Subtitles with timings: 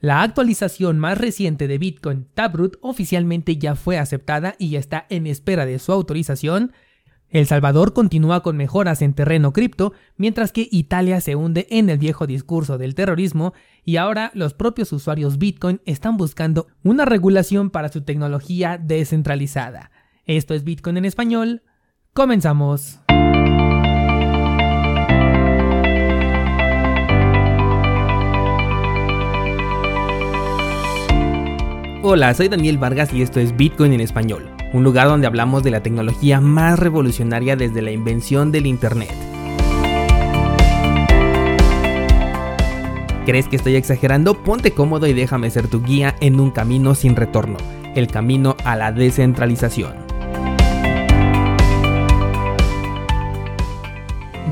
[0.00, 5.66] La actualización más reciente de Bitcoin Taproot oficialmente ya fue aceptada y está en espera
[5.66, 6.72] de su autorización.
[7.30, 11.98] El Salvador continúa con mejoras en terreno cripto, mientras que Italia se hunde en el
[11.98, 17.88] viejo discurso del terrorismo y ahora los propios usuarios Bitcoin están buscando una regulación para
[17.88, 19.90] su tecnología descentralizada.
[20.24, 21.62] Esto es Bitcoin en español.
[22.14, 23.00] Comenzamos.
[32.00, 35.72] Hola, soy Daniel Vargas y esto es Bitcoin en español, un lugar donde hablamos de
[35.72, 39.10] la tecnología más revolucionaria desde la invención del Internet.
[43.26, 44.40] ¿Crees que estoy exagerando?
[44.44, 47.56] Ponte cómodo y déjame ser tu guía en un camino sin retorno,
[47.96, 49.94] el camino a la descentralización.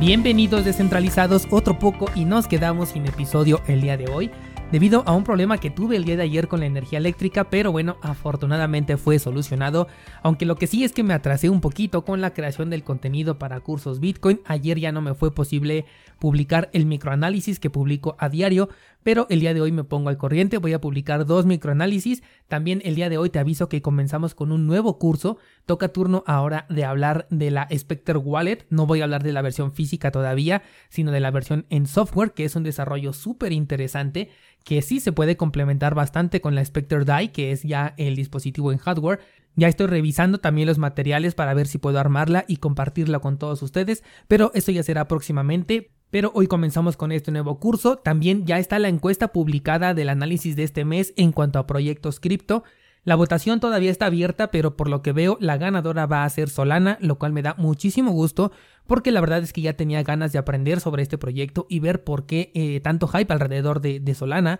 [0.00, 4.32] Bienvenidos descentralizados otro poco y nos quedamos sin episodio el día de hoy
[4.72, 7.70] debido a un problema que tuve el día de ayer con la energía eléctrica, pero
[7.72, 9.86] bueno, afortunadamente fue solucionado,
[10.22, 13.38] aunque lo que sí es que me atrasé un poquito con la creación del contenido
[13.38, 15.86] para cursos Bitcoin, ayer ya no me fue posible
[16.18, 18.68] publicar el microanálisis que publico a diario,
[19.02, 22.82] pero el día de hoy me pongo al corriente, voy a publicar dos microanálisis, también
[22.84, 26.66] el día de hoy te aviso que comenzamos con un nuevo curso, toca turno ahora
[26.68, 30.62] de hablar de la Spectre Wallet, no voy a hablar de la versión física todavía,
[30.88, 34.30] sino de la versión en software, que es un desarrollo súper interesante,
[34.64, 38.72] que sí se puede complementar bastante con la Spectre DAI, que es ya el dispositivo
[38.72, 39.20] en hardware,
[39.56, 43.62] ya estoy revisando también los materiales para ver si puedo armarla y compartirla con todos
[43.62, 45.95] ustedes, pero eso ya será próximamente.
[46.10, 47.96] Pero hoy comenzamos con este nuevo curso.
[47.96, 52.20] También ya está la encuesta publicada del análisis de este mes en cuanto a proyectos
[52.20, 52.64] cripto.
[53.06, 56.50] La votación todavía está abierta, pero por lo que veo la ganadora va a ser
[56.50, 58.50] Solana, lo cual me da muchísimo gusto
[58.88, 62.02] porque la verdad es que ya tenía ganas de aprender sobre este proyecto y ver
[62.02, 64.58] por qué eh, tanto hype alrededor de, de Solana.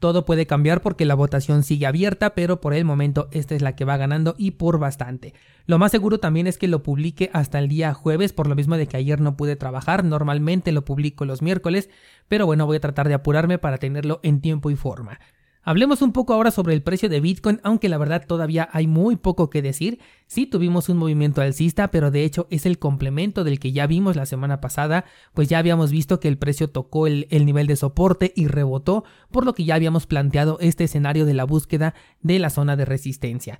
[0.00, 3.76] Todo puede cambiar porque la votación sigue abierta, pero por el momento esta es la
[3.76, 5.32] que va ganando y por bastante.
[5.66, 8.76] Lo más seguro también es que lo publique hasta el día jueves, por lo mismo
[8.76, 11.90] de que ayer no pude trabajar, normalmente lo publico los miércoles,
[12.26, 15.20] pero bueno, voy a tratar de apurarme para tenerlo en tiempo y forma.
[15.66, 19.16] Hablemos un poco ahora sobre el precio de Bitcoin, aunque la verdad todavía hay muy
[19.16, 19.98] poco que decir.
[20.26, 24.14] Sí tuvimos un movimiento alcista, pero de hecho es el complemento del que ya vimos
[24.14, 27.76] la semana pasada, pues ya habíamos visto que el precio tocó el, el nivel de
[27.76, 32.38] soporte y rebotó, por lo que ya habíamos planteado este escenario de la búsqueda de
[32.38, 33.58] la zona de resistencia.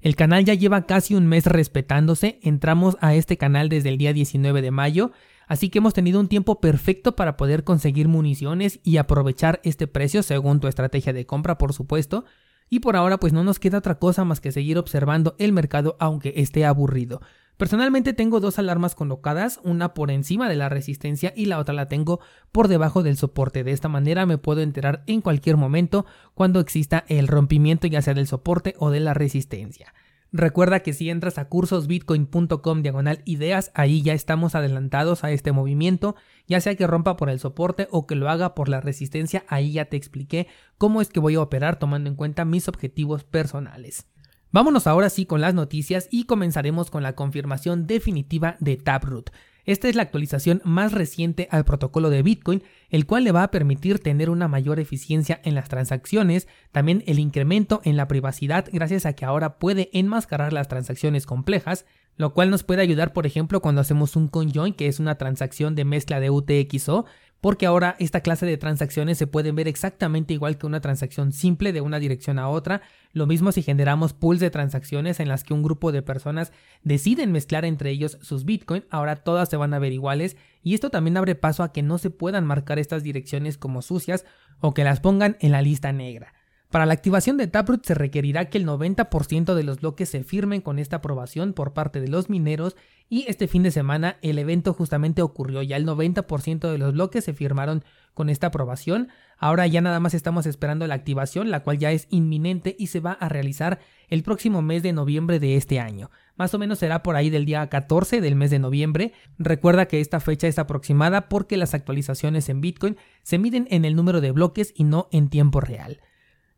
[0.00, 4.14] El canal ya lleva casi un mes respetándose, entramos a este canal desde el día
[4.14, 5.12] 19 de mayo
[5.52, 10.22] Así que hemos tenido un tiempo perfecto para poder conseguir municiones y aprovechar este precio
[10.22, 12.24] según tu estrategia de compra, por supuesto.
[12.70, 15.94] Y por ahora pues no nos queda otra cosa más que seguir observando el mercado
[16.00, 17.20] aunque esté aburrido.
[17.58, 21.86] Personalmente tengo dos alarmas colocadas, una por encima de la resistencia y la otra la
[21.86, 22.20] tengo
[22.50, 23.62] por debajo del soporte.
[23.62, 28.14] De esta manera me puedo enterar en cualquier momento cuando exista el rompimiento ya sea
[28.14, 29.92] del soporte o de la resistencia.
[30.34, 36.16] Recuerda que si entras a cursosbitcoin.com diagonal ideas, ahí ya estamos adelantados a este movimiento,
[36.46, 39.72] ya sea que rompa por el soporte o que lo haga por la resistencia, ahí
[39.72, 40.48] ya te expliqué
[40.78, 44.06] cómo es que voy a operar tomando en cuenta mis objetivos personales.
[44.52, 49.30] Vámonos ahora sí con las noticias y comenzaremos con la confirmación definitiva de Taproot.
[49.64, 53.50] Esta es la actualización más reciente al protocolo de Bitcoin, el cual le va a
[53.50, 59.06] permitir tener una mayor eficiencia en las transacciones, también el incremento en la privacidad gracias
[59.06, 61.86] a que ahora puede enmascarar las transacciones complejas,
[62.16, 65.74] lo cual nos puede ayudar por ejemplo cuando hacemos un conjoin que es una transacción
[65.74, 67.06] de mezcla de UTXO
[67.42, 71.72] porque ahora esta clase de transacciones se pueden ver exactamente igual que una transacción simple
[71.72, 72.82] de una dirección a otra.
[73.12, 76.52] Lo mismo si generamos pools de transacciones en las que un grupo de personas
[76.84, 80.90] deciden mezclar entre ellos sus Bitcoin, ahora todas se van a ver iguales y esto
[80.90, 84.24] también abre paso a que no se puedan marcar estas direcciones como sucias
[84.60, 86.34] o que las pongan en la lista negra.
[86.72, 90.62] Para la activación de Taproot se requerirá que el 90% de los bloques se firmen
[90.62, 92.76] con esta aprobación por parte de los mineros
[93.10, 97.26] y este fin de semana el evento justamente ocurrió, ya el 90% de los bloques
[97.26, 97.84] se firmaron
[98.14, 102.06] con esta aprobación, ahora ya nada más estamos esperando la activación, la cual ya es
[102.08, 103.78] inminente y se va a realizar
[104.08, 106.10] el próximo mes de noviembre de este año.
[106.36, 109.12] Más o menos será por ahí del día 14 del mes de noviembre.
[109.36, 113.94] Recuerda que esta fecha es aproximada porque las actualizaciones en Bitcoin se miden en el
[113.94, 116.00] número de bloques y no en tiempo real.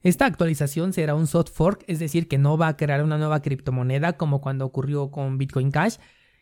[0.04, 3.40] Esta actualización será un soft fork, es decir, que no va a crear una nueva
[3.40, 5.96] criptomoneda como cuando ocurrió con Bitcoin Cash.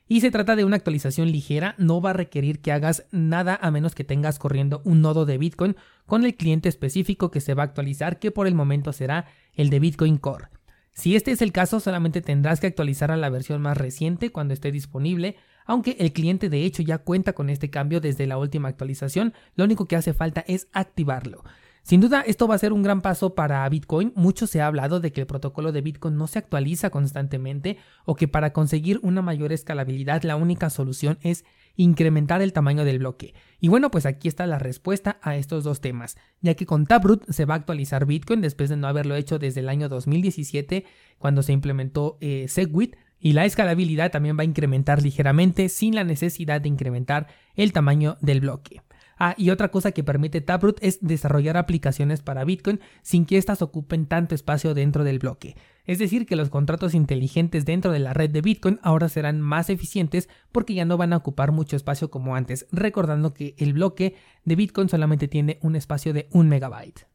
[0.09, 3.71] Y se trata de una actualización ligera, no va a requerir que hagas nada a
[3.71, 5.77] menos que tengas corriendo un nodo de Bitcoin
[6.07, 9.71] con el cliente específico que se va a actualizar, que por el momento será el
[9.71, 10.49] de Bitcoin Core.
[10.91, 14.55] Si este es el caso, solamente tendrás que actualizar a la versión más reciente cuando
[14.55, 15.37] esté disponible,
[15.67, 19.63] aunque el cliente de hecho ya cuenta con este cambio desde la última actualización, lo
[19.63, 21.45] único que hace falta es activarlo.
[21.83, 24.13] Sin duda, esto va a ser un gran paso para Bitcoin.
[24.15, 28.15] Mucho se ha hablado de que el protocolo de Bitcoin no se actualiza constantemente o
[28.15, 31.45] que para conseguir una mayor escalabilidad la única solución es
[31.75, 33.35] incrementar el tamaño del bloque.
[33.59, 37.29] Y bueno, pues aquí está la respuesta a estos dos temas, ya que con Taproot
[37.31, 40.85] se va a actualizar Bitcoin después de no haberlo hecho desde el año 2017
[41.19, 46.05] cuando se implementó eh, Segwit y la escalabilidad también va a incrementar ligeramente sin la
[46.05, 48.83] necesidad de incrementar el tamaño del bloque.
[49.25, 53.63] Ah, y otra cosa que permite Taproot es desarrollar aplicaciones para Bitcoin sin que éstas
[53.63, 55.55] ocupen tanto espacio dentro del bloque.
[55.85, 59.71] Es decir, que los contratos inteligentes dentro de la red de Bitcoin ahora serán más
[59.71, 64.17] eficientes porque ya no van a ocupar mucho espacio como antes, recordando que el bloque
[64.45, 67.07] de Bitcoin solamente tiene un espacio de un megabyte.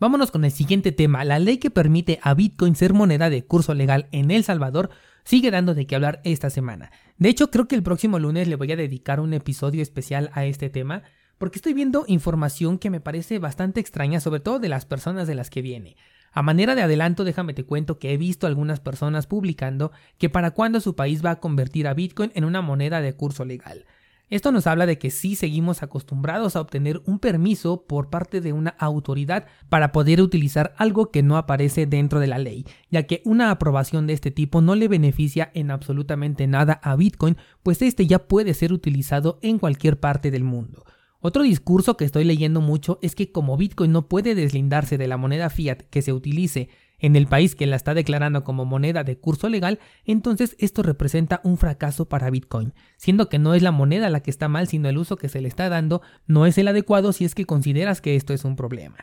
[0.00, 1.24] Vámonos con el siguiente tema.
[1.24, 4.90] La ley que permite a Bitcoin ser moneda de curso legal en El Salvador
[5.22, 6.90] sigue dando de qué hablar esta semana.
[7.16, 10.44] De hecho, creo que el próximo lunes le voy a dedicar un episodio especial a
[10.44, 11.02] este tema,
[11.38, 15.34] porque estoy viendo información que me parece bastante extraña, sobre todo de las personas de
[15.34, 15.96] las que viene.
[16.32, 20.50] A manera de adelanto, déjame te cuento que he visto algunas personas publicando que para
[20.50, 23.86] cuándo su país va a convertir a Bitcoin en una moneda de curso legal.
[24.30, 28.52] Esto nos habla de que sí seguimos acostumbrados a obtener un permiso por parte de
[28.52, 33.22] una autoridad para poder utilizar algo que no aparece dentro de la ley, ya que
[33.24, 38.06] una aprobación de este tipo no le beneficia en absolutamente nada a Bitcoin, pues este
[38.06, 40.84] ya puede ser utilizado en cualquier parte del mundo.
[41.20, 45.16] Otro discurso que estoy leyendo mucho es que como Bitcoin no puede deslindarse de la
[45.16, 46.68] moneda fiat que se utilice
[47.00, 51.40] en el país que la está declarando como moneda de curso legal, entonces esto representa
[51.44, 54.88] un fracaso para Bitcoin, siendo que no es la moneda la que está mal, sino
[54.88, 58.00] el uso que se le está dando no es el adecuado si es que consideras
[58.00, 58.98] que esto es un problema.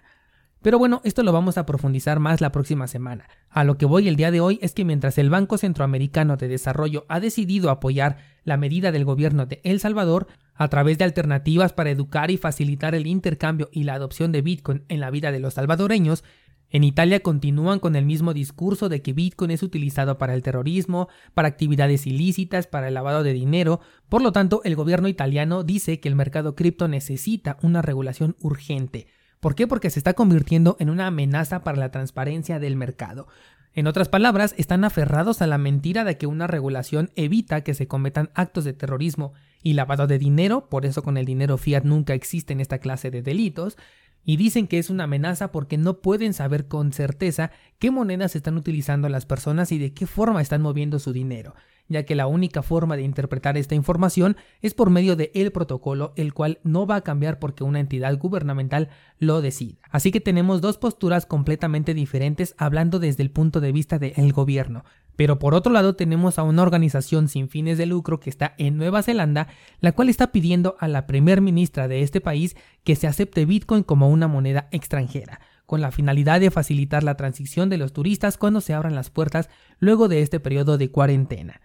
[0.62, 3.28] Pero bueno, esto lo vamos a profundizar más la próxima semana.
[3.50, 6.48] A lo que voy el día de hoy es que mientras el Banco Centroamericano de
[6.48, 11.74] Desarrollo ha decidido apoyar la medida del gobierno de El Salvador a través de alternativas
[11.74, 15.40] para educar y facilitar el intercambio y la adopción de Bitcoin en la vida de
[15.40, 16.24] los salvadoreños,
[16.70, 21.10] en Italia continúan con el mismo discurso de que Bitcoin es utilizado para el terrorismo,
[21.34, 26.00] para actividades ilícitas, para el lavado de dinero, por lo tanto el gobierno italiano dice
[26.00, 29.08] que el mercado cripto necesita una regulación urgente.
[29.40, 29.68] ¿Por qué?
[29.68, 33.28] Porque se está convirtiendo en una amenaza para la transparencia del mercado.
[33.78, 37.90] En otras palabras, están aferrados a la mentira de que una regulación evita que se
[37.90, 42.14] cometan actos de terrorismo y lavado de dinero, por eso con el dinero fiat nunca
[42.14, 43.76] existen esta clase de delitos,
[44.24, 48.56] y dicen que es una amenaza porque no pueden saber con certeza qué monedas están
[48.56, 51.54] utilizando las personas y de qué forma están moviendo su dinero,
[51.88, 56.14] ya que la única forma de interpretar esta información es por medio de el protocolo,
[56.16, 58.90] el cual no va a cambiar porque una entidad gubernamental
[59.20, 59.78] lo decida.
[59.92, 64.84] Así que tenemos dos posturas completamente diferentes hablando desde el punto de vista del gobierno.
[65.16, 68.78] Pero por otro lado tenemos a una organización sin fines de lucro que está en
[68.78, 69.48] Nueva Zelanda,
[69.80, 73.84] la cual está pidiendo a la primer ministra de este país que se acepte Bitcoin
[73.84, 78.60] como una moneda extranjera, con la finalidad de facilitar la transición de los turistas cuando
[78.60, 79.50] se abran las puertas
[79.80, 81.62] luego de este periodo de cuarentena.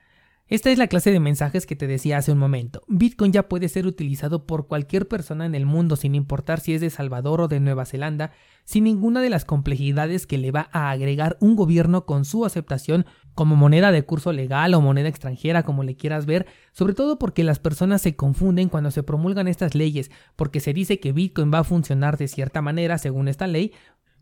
[0.51, 2.83] Esta es la clase de mensajes que te decía hace un momento.
[2.89, 6.81] Bitcoin ya puede ser utilizado por cualquier persona en el mundo sin importar si es
[6.81, 8.33] de Salvador o de Nueva Zelanda,
[8.65, 13.07] sin ninguna de las complejidades que le va a agregar un gobierno con su aceptación
[13.37, 17.45] como moneda de curso legal o moneda extranjera, como le quieras ver, sobre todo porque
[17.45, 21.61] las personas se confunden cuando se promulgan estas leyes, porque se dice que Bitcoin va
[21.61, 23.73] a funcionar de cierta manera según esta ley,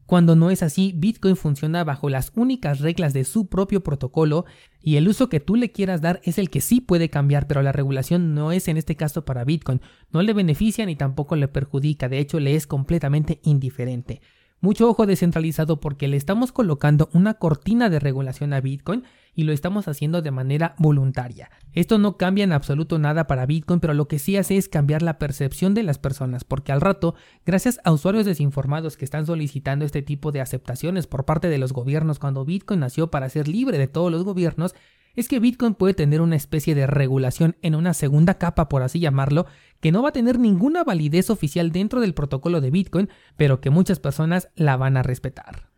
[0.09, 4.47] cuando no es así, Bitcoin funciona bajo las únicas reglas de su propio protocolo
[4.81, 7.61] y el uso que tú le quieras dar es el que sí puede cambiar, pero
[7.61, 9.83] la regulación no es en este caso para Bitcoin.
[10.11, 14.23] No le beneficia ni tampoco le perjudica, de hecho le es completamente indiferente.
[14.61, 19.53] Mucho ojo descentralizado porque le estamos colocando una cortina de regulación a Bitcoin y lo
[19.53, 21.49] estamos haciendo de manera voluntaria.
[21.73, 25.03] Esto no cambia en absoluto nada para Bitcoin, pero lo que sí hace es cambiar
[25.03, 27.15] la percepción de las personas, porque al rato,
[27.47, 31.73] gracias a usuarios desinformados que están solicitando este tipo de aceptaciones por parte de los
[31.73, 34.75] gobiernos cuando Bitcoin nació para ser libre de todos los gobiernos,
[35.15, 39.01] es que Bitcoin puede tener una especie de regulación en una segunda capa, por así
[39.01, 39.47] llamarlo,
[39.81, 43.71] que no va a tener ninguna validez oficial dentro del protocolo de Bitcoin, pero que
[43.71, 45.67] muchas personas la van a respetar.